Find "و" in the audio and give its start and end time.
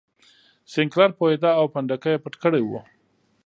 2.65-2.71